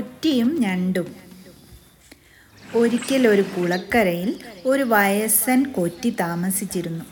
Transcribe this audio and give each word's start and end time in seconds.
കൊറ്റിയും 0.00 0.60
ഞണ്ടും. 0.60 1.14
ഒരിക്കൽ 2.74 3.28
ഒരു 3.28 3.42
കുളക്കരയിൽ 3.42 4.36
ഒരു 4.64 4.82
വയസ്സൻ 4.82 5.62
കൊറ്റി 5.62 6.10
താമസിച്ചിരുന്നു. 6.10 7.04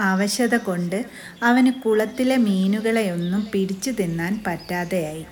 അവശത 0.00 0.56
കൊണ്ട് 0.56 1.04
അവന് 1.42 1.72
കുളത്തിലെ 1.72 2.36
മീനുകളെയൊന്നും 2.36 3.46
പിടിച്ചു 3.52 3.90
തിന്നാൻ 3.90 4.44
പറ്റാതെയായി. 4.46 5.26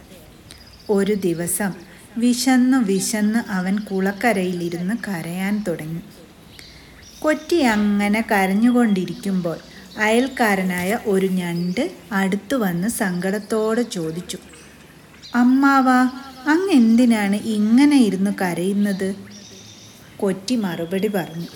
ഒരു 0.91 1.15
ദിവസം 1.15 1.73
വിശന്നു 2.19 2.79
വിശന്ന് 2.79 3.51
അവൻ 3.51 3.79
കുളക്കരയിലിരുന്ന് 3.79 4.95
കരയാൻ 5.09 5.65
തുടങ്ങി. 5.69 6.01
കൊറ്റി 7.19 7.57
അങ്ങനെ 7.57 8.25
കരഞ്ഞുകൊണ്ടിരിക്കുമ്പോൾ 8.33 9.59
അയൽക്കാരനായ 9.99 10.99
ഒരു 11.07 11.27
ഞണ്ട് 11.27 11.91
അടുത്തു 12.13 12.57
വന്ന് 12.57 12.89
സങ്കടത്തോടെ 12.89 13.83
ചോദിച്ചു 13.83 14.39
അമ്മാവ 15.35 15.85
അങ്ങ് 16.47 16.71
എന്തിനാണ് 16.71 17.37
ഇങ്ങനെ 17.37 17.97
ഇരുന്ന് 17.97 18.31
കരയുന്നത്? 18.41 19.15
കൊറ്റി 20.17 20.55
മറുപടി 20.55 21.09
പറഞ്ഞു. 21.09 21.47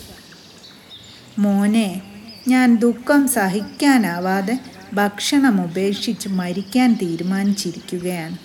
മോനെ 1.38 2.02
ഞാൻ 2.48 2.76
ദുഃഖം 2.76 3.28
സഹിക്കാനാവാതെ 3.28 4.58
ഭക്ഷണം 4.94 5.60
ഉപേക്ഷിച്ച് 5.62 6.28
മരിക്കാൻ 6.28 6.94
തീരുമാനിച്ചിരിക്കുകയാണ്. 6.94 8.38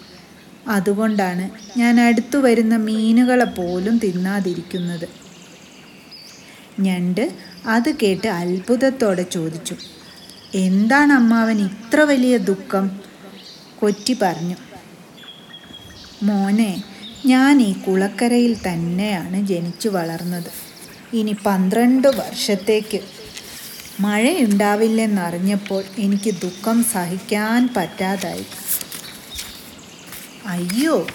അതുകൊണ്ടാണ് 0.67 1.49
ഞാൻ 1.79 2.01
അടുത്തു 2.01 2.37
വരുന്ന 2.37 2.75
മീനുകളെ 2.75 3.45
പോലും 3.45 3.97
തിന്നാതിരിക്കുന്നത്. 3.97 5.07
ഞണ്ട് 6.79 7.33
അത് 7.65 7.89
കേട്ട് 7.95 8.27
അത്ഭുതത്തോടെ 8.27 9.23
ചോദിച്ചു. 9.23 9.75
എന്താണ് 10.55 11.13
അമ്മാവൻ 11.13 11.59
ഇത്ര 11.61 11.99
വലിയ 12.01 12.37
ദുഃഖം? 12.37 13.01
കൊറ്റി 13.79 14.17
പറഞ്ഞു. 14.21 14.55
മോനെ 16.23 16.83
ഞാൻ 17.25 17.61
ഈ 17.61 17.73
കുളക്കരയിൽ 17.73 18.57
തന്നെയാണ് 18.67 19.47
ജനിച്ചു 19.47 19.89
വളർന്നത്. 19.89 20.51
ഇനി 21.13 21.35
പന്ത്രണ്ട് 21.45 22.07
വർഷത്തേക്ക് 22.07 22.99
മഴയുണ്ടാവില്ലെന്നറിഞ്ഞപ്പോൾ 23.99 25.83
എനിക്ക് 25.97 26.31
ദുഃഖം 26.41 26.83
സഹിക്കാൻ 26.83 27.69
പറ്റാതായി. 27.77 28.45
അയ്യോ 30.45 31.07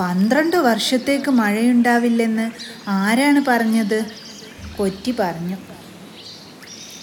പന്ത്രണ്ട് 0.00 0.56
വർഷത്തേക്ക് 0.56 1.30
മഴയുണ്ടാവില്ലെന്ന് 1.30 2.50
ആരാണ് 2.88 3.40
പറഞ്ഞത്? 3.48 4.06
കൊറ്റി 4.76 5.14
പറഞ്ഞു. 5.20 5.56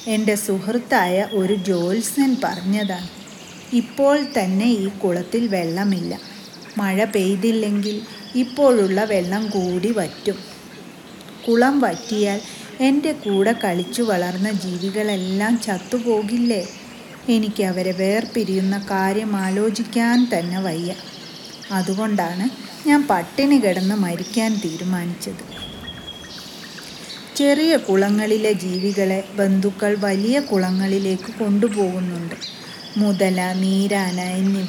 എന്റെ 0.08 0.36
സുഹൃത്തായ 0.36 1.27
ഒരു 1.31 1.55
ജ്യോത്സ്യൻ 1.55 2.38
പറഞ്ഞതാണ് 2.44 3.09
ഇപ്പോൾ 3.73 4.27
തന്നെ 4.38 4.66
ഈ 4.66 4.88
കുളത്തിൽ 4.88 5.47
വെള്ളമില്ല. 5.47 6.33
മഴ 6.77 7.03
പെയ്തില്ലെങ്കിൽ 7.03 8.02
ഇപ്പോഴുള്ള 8.35 9.03
വെള്ളം 9.03 9.49
കൂടി 9.49 9.91
വറ്റും. 9.91 10.35
കുളം 11.47 11.80
വറ്റിയാൽ 11.80 12.41
എന്റെ 12.80 13.11
കൂടെ 13.11 13.55
കളിച്ചു 13.63 14.02
വളർന്ന 14.02 14.52
ജീവികളെല്ലാം 14.52 15.61
ചത്തുപോകില്ലേ? 15.61 16.67
എനിക്ക് 17.30 17.63
അവരെ 17.63 17.91
വേർപിരിയുന്ന 17.91 18.88
കാര്യം 18.91 19.35
ആലോചിക്കാൻ 19.35 20.27
തന്നെ 20.33 20.59
വയ്യ. 20.59 20.93
അതുകൊണ്ടാണ് 21.71 22.49
ഞാൻ 22.87 23.08
പട്ടിണി 23.09 23.55
കിടന്ന് 23.55 23.95
മരിക്കാൻ 23.95 24.61
തീരുമാനിച്ചത്. 24.65 25.43
ചെറിയ 27.35 27.77
കുളങ്ങളിലെ 27.77 28.52
ജീവികളെ 28.52 29.23
ബന്ധുക്കൾ 29.35 29.95
വലിയ 29.99 30.39
കുളങ്ങളിലേക്ക് 30.39 31.39
കൊണ്ടുപോകുന്നുണ്ട്. 31.39 32.35
മുതല 32.97 33.53
നീരാന 33.53 34.19
എന്നിവ 34.19 34.67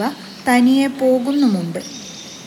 തനിയെ 0.49 0.87
പോകുന്നുമുണ്ട് 0.87 1.79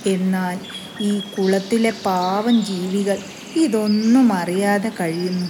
എന്നാൽ 0.05 0.59
ഈ 1.01 1.19
കുളത്തിലെ 1.19 1.93
പാവം 2.05 2.65
ജീവികൾ 2.65 3.17
ഇതൊന്നും 3.55 4.33
അറിയാതെ 4.33 4.91
കഴിയുന്നു. 4.99 5.47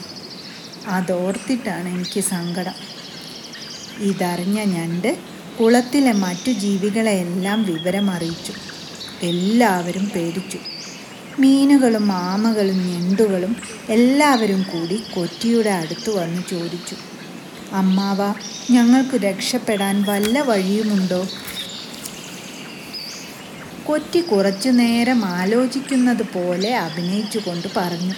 അതോർത്തിട്ടാണ് 0.88 1.90
എനിക്ക് 1.90 2.22
സങ്കടം. 2.22 2.74
ഇതറിഞ്ഞ 4.00 4.64
ഞണ്ട് 4.64 5.18
കുളത്തിലെ 5.60 6.12
മറ്റു 6.12 6.52
ജീവികളെയെല്ലാം 6.52 7.64
വിവരമറിയിച്ചു. 7.64 8.54
എല്ലാവരും 9.22 10.12
പേടിച്ചു. 10.16 10.58
മീനുകളും 11.40 12.12
ആമകളും 12.12 12.88
ഞണ്ടുകളും 12.88 13.56
എല്ലാവരും 13.90 14.62
കൂടി 14.64 15.04
കൊറ്റിയുടെ 15.16 15.70
അടുത്ത് 15.70 16.10
വന്ന് 16.10 16.42
ചോദിച്ചു. 16.50 16.96
അമ്മാവ 17.72 18.34
ഞങ്ങൾക്ക് 18.72 19.18
രക്ഷപ്പെടാൻ 19.18 20.04
വല്ല 20.04 20.42
വഴിയുമുണ്ടോ? 20.42 21.28
കൊറ്റി 23.88 24.22
കുറച്ചു 24.22 24.70
നേരം 24.70 25.26
ആലോചിക്കുന്നത് 25.26 26.24
പോലെ 26.24 26.78
അഭിനയിച്ചുകൊണ്ട് 26.78 27.68
പറഞ്ഞു. 27.76 28.14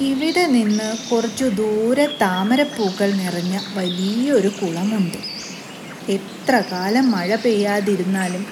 ഇവിടെ 0.00 0.46
നിന്ന് 0.46 1.10
കുറച്ചു 1.10 1.44
ദൂരെ 1.44 2.06
താമരപ്പൂക്കൾ 2.06 3.12
നിറഞ്ഞ 3.12 3.60
വലിയൊരു 3.74 4.48
കുളമുണ്ട്. 4.48 5.16
എത്ര 6.12 6.62
കാലം 6.72 7.10
മഴ 7.10 7.34
പെയ്യാതിരുന്നാലും 7.34 8.46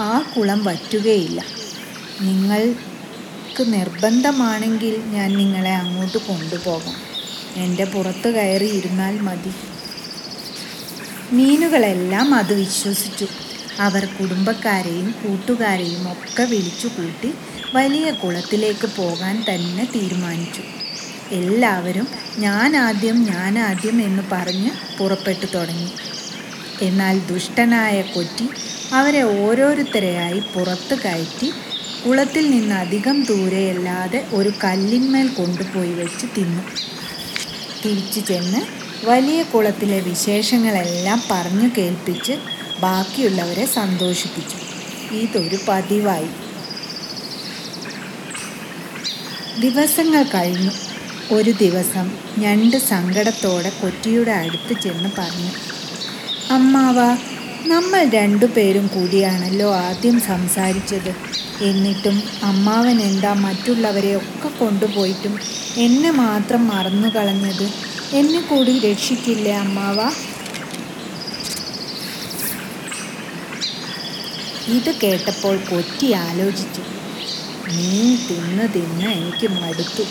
ആ 0.00 0.34
കുളം 0.36 0.64
വറ്റുകയില്ല. 0.64 1.44
നിങ്ങൾക്ക് 2.20 3.72
നിർബന്ധമാണെങ്കിൽ 3.72 5.02
ഞാൻ 5.04 5.36
നിങ്ങളെ 5.36 5.74
അങ്ങോട്ട് 5.74 6.18
കൊണ്ടുപോകാം. 6.18 6.96
എന്റെ 7.56 7.84
പുറത്ത് 7.84 8.34
കയറി 8.34 8.66
ഇരുന്നാൽ 8.66 9.20
മതി. 9.20 9.52
മീനുകളെല്ലാം 11.32 12.34
അത് 12.34 12.54
വിശ്വസിച്ചു. 12.54 13.26
അവർ 13.80 14.04
കുടുംബക്കാരെയും 14.04 15.14
കൂട്ടുകാരെയും 15.22 16.12
ഒക്കെ 16.12 16.42
വിളിച്ചു 16.42 16.86
കൂട്ടി 16.86 17.34
വലിയ 17.74 18.10
കുളത്തിലേക്ക് 18.10 18.88
പോകാൻ 18.96 19.44
തന്നെ 19.48 19.84
തീരുമാനിച്ചു. 19.84 20.62
എല്ലാവരും 21.30 22.08
ഞാൻ 22.38 22.76
ആദ്യം 22.76 23.24
ഞാൻ 23.24 23.58
ആദ്യം 23.58 24.02
എന്ന് 24.02 24.22
പറഞ്ഞ് 24.32 24.70
പുറപ്പെട്ടു 24.98 25.46
തുടങ്ങി. 25.46 25.90
എന്നാൽ 26.82 27.18
ദുഷ്ടനായ 27.26 28.02
കൊറ്റി 28.02 28.48
അവരെ 28.92 29.22
ഓരോരുത്തരെയായി 29.22 30.42
പുറത്ത് 30.54 30.98
കയറ്റി 30.98 31.52
കുളത്തിൽ 32.06 32.50
നിന്ന് 32.50 32.74
അധികം 32.74 33.22
ദൂരെയല്ലാതെ 33.22 34.26
ഒരു 34.32 34.52
കല്ലിന്മേൽ 34.64 35.28
കൊണ്ടുപോയി 35.28 35.92
വെച്ച് 35.92 36.26
തിന്നു. 36.36 36.62
തിരിച്ചു 37.84 38.20
ചെന്ന് 38.20 38.60
വലിയ 39.06 39.42
കുളത്തിലെ 39.42 40.00
വിശേഷങ്ങളെല്ലാം 40.00 41.22
പറഞ്ഞു 41.30 41.70
കേൾപ്പിച്ച് 41.78 42.32
ബാക്കിയുള്ളവരെ 42.78 43.66
സന്തോഷിപ്പിച്ചു. 43.76 44.58
ഇതൊരു 45.12 45.58
പതിവായി. 45.68 46.30
ദിവസങ്ങൾ 49.56 50.22
കഴിഞ്ഞു. 50.34 50.72
ഒരു 51.30 51.50
ദിവസം 51.60 52.06
ഞണ്ട് 52.38 52.76
സങ്കടത്തോടെ 52.90 53.70
കൊറ്റിയുടെ 53.70 54.30
അടുത്ത് 54.32 54.72
ചെന്ന് 54.74 55.10
പറഞ്ഞു 55.18 55.52
അമ്മാവ 56.50 56.98
നമ്മൾ 57.66 58.00
രണ്ടുപേരും 58.14 58.86
കൂടിയാണല്ലോ 58.86 59.74
ആദ്യം 59.78 60.20
സംസാരിച്ചത്. 60.20 61.10
എന്നിട്ടും 61.60 62.16
അമ്മാവൻ 62.42 63.00
എന്താ 63.00 63.32
മറ്റുള്ളവരെ 63.44 64.16
ഒക്കെ 64.16 64.48
കൊണ്ടുപോയിട്ടും 64.60 65.34
എന്നെ 65.76 66.10
മാത്രം 66.22 66.66
മറന്നു 66.66 67.08
കളഞ്ഞത് 67.08 67.66
എന്നെ 68.12 68.40
കൂടി 68.40 68.78
രക്ഷിക്കില്ലേ 68.78 69.52
അമ്മാവ? 69.56 69.98
ഇത് 74.68 74.94
കേട്ടപ്പോൾ 75.02 75.56
കൊറ്റി 75.56 76.12
ആലോചിച്ചു 76.12 76.82
മീൻ 77.74 78.18
തിന്ന് 78.30 78.74
തിന്ന് 78.74 79.04
എനിക്ക് 79.04 79.48
മടുത്തു. 79.52 80.04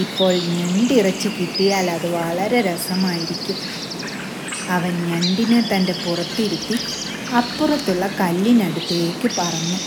ഇപ്പോൾ 0.00 0.34
ഞണ്ടിറച്ചി 0.34 1.28
കിട്ടിയാൽ 1.28 1.90
അത് 1.90 2.06
വളരെ 2.14 2.60
രസമായിരിക്കും. 2.60 3.56
അവൻ 4.68 4.92
ഞണ്ടിനെ 5.10 5.60
തന്റെ 5.60 5.92
പുറത്തിരുത്തി 5.92 6.76
അപ്പുറത്തുള്ള 7.36 8.06
കല്ലിനടുത്തേക്ക് 8.20 9.30
പറഞ്ഞു 9.38 9.78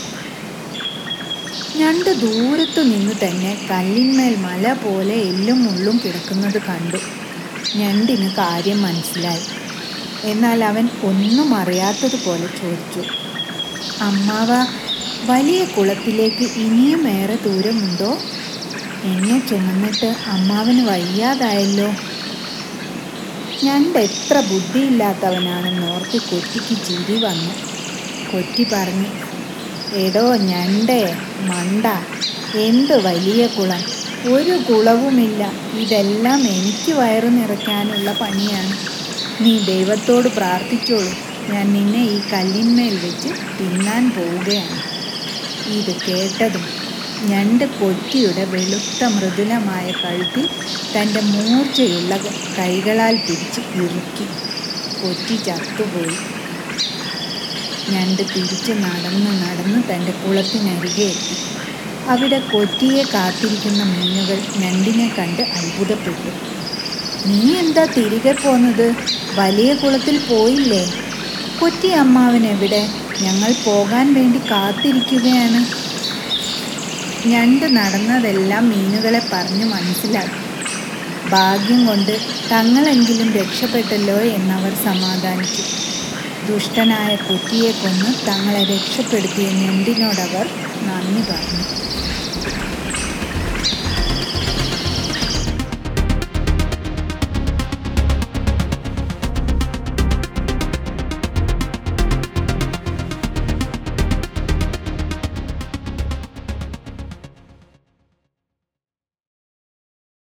ഞണ്ട് 1.76 2.10
ദൂരത്തു 2.20 2.82
നിന്ന് 2.82 3.12
തന്നെ 3.24 3.68
കല്ലിന്മേൽ 3.70 4.36
മല 4.36 4.72
പോലെ 4.72 5.14
എല്ലും 5.14 5.64
മുള്ളും 5.64 6.00
കിടക്കുന്നത് 6.04 6.62
കണ്ടു. 6.62 6.96
ഞണ്ടിന് 7.76 8.30
കാര്യം 8.30 8.82
മനസ്സിലായി. 8.82 9.42
എന്നാൽ 10.24 10.64
അവൻ 10.64 10.88
ഒന്നും 11.02 11.54
അറിയാത്തതുപോലെ 11.54 12.46
ചോദിച്ചു. 12.62 13.02
അമ്മാവ 14.00 14.48
വലിയ 15.30 15.64
കുളത്തിലേക്ക് 15.64 16.44
ഇനിയും 16.44 17.08
ഏറെ 17.08 17.36
ദൂരമുണ്ടോ? 17.36 18.18
എന്നെ 19.04 19.46
ചുമന്നിട്ട് 19.46 20.16
അമ്മാവന് 20.26 20.80
വയ്യാതായല്ലോ. 20.80 21.94
ഞണ്ട് 23.64 23.98
എത്ര 23.98 24.40
ബുദ്ധിയില്ലാത്തവനാണെന്ന് 24.40 25.86
ഓർത്ത് 25.86 26.18
കൊച്ചിക്ക് 26.20 26.82
ചിരി 26.82 27.18
വന്നു. 27.24 27.54
കൊറ്റി 28.32 28.66
പറഞ്ഞു 28.72 29.06
എടോ 29.94 30.36
ഞണ്ടേ 30.36 31.16
മണ്ട 31.40 31.86
എന്ത് 32.56 33.02
വലിയ 33.02 33.46
കുളം? 33.46 33.82
ഒരു 34.32 34.50
കുളവുമില്ല. 34.50 35.52
ഇതെല്ലാം 35.78 36.48
എനിക്ക് 36.48 36.92
വയറു 36.92 37.26
നിറയ്ക്കാനുള്ള 37.26 38.12
പണിയാണ്. 38.12 38.76
നീ 39.40 39.58
ദൈവത്തോട് 39.58 40.28
പ്രാർത്ഥിച്ചോളൂ. 40.28 41.33
ഞാൻ 41.48 41.72
നിന്നെ 41.72 42.02
ഈ 42.04 42.20
കല്ലിന്മേൽ 42.32 42.94
വെച്ച് 42.98 43.28
തിന്നാൻ 43.60 44.10
പോവുകയാണ്. 44.10 44.78
ഇത് 45.66 45.92
കേട്ടതും 46.06 46.64
ഞണ്ട് 47.22 47.64
കൊട്ടിയുടെ 47.64 48.44
വെളുത്ത 48.44 49.04
മൃദുലമായ 49.04 49.92
കഴുത്തിൽ 49.92 50.48
തന്റെ 50.96 51.20
മൂർച്ചയുള്ള 51.20 52.16
കൈകളാൽ 52.58 53.16
പിടിച്ച് 53.16 53.60
ഇറുക്കി 53.60 54.26
കൊറ്റി 55.02 55.36
ചത്തുപോയി. 55.36 56.16
ഞണ്ട് 57.88 58.22
തിരിച്ച് 58.34 58.72
നടന്ന് 58.72 59.32
നടന്ന് 59.42 59.80
തന്റെ 59.90 60.12
കുളത്തിനരികെ 60.12 61.06
എത്തി. 61.06 61.36
അവിടെ 62.08 62.38
കൊറ്റിയെ 62.38 63.02
കാത്തിരിക്കുന്ന 63.02 63.82
മീനുകൾ 63.84 64.38
ഞണ്ടിനെ 64.56 65.08
കണ്ട് 65.18 65.42
അത്ഭുതപ്പെട്ടു. 65.42 66.30
നീ 67.26 67.54
എന്താ 67.54 67.84
തിരികെ 67.84 68.32
പോന്നത്? 68.32 68.94
വലിയ 69.34 69.74
കുളത്തിൽ 69.74 70.18
പോയില്ലേ? 70.28 71.03
എവിടെ 72.46 72.88
ഞങ്ങൾ 73.22 73.54
പോകാൻ 73.66 74.14
വേണ്ടി 74.14 74.38
കാത്തിരിക്കുകയാണ്. 74.38 75.60
ഞണ്ട് 77.28 77.76
നടന്നതെല്ലാം 77.76 78.68
മീനുകളെ 78.68 79.22
പറഞ്ഞു 79.32 79.66
മനസ്സിലാക്കി. 79.66 80.44
ഭാഗ്യം 81.30 81.86
കൊണ്ട് 81.86 82.18
തങ്ങളെങ്കിലും 82.52 83.32
രക്ഷപ്പെട്ടല്ലോ 83.32 84.16
എന്നവർ 84.20 84.74
സമാധാനിച്ചു. 84.74 85.62
ദുഷ്ടനായ 86.52 87.16
കുട്ടിയെ 87.16 87.70
കൊന്ന് 87.72 88.28
തങ്ങളെ 88.28 88.64
രക്ഷപ്പെടുത്തിയ 88.64 89.46
ഞണ്ടിനോടവർ 89.50 90.46
നന്ദി 90.82 91.20
പറഞ്ഞു. 91.20 91.64